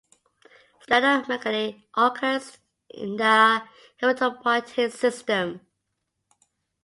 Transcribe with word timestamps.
Splenomegaly 0.81 1.83
occurs 1.95 2.57
in 2.89 3.17
the 3.17 3.61
hematopoietic 4.01 4.91
system. 4.91 5.61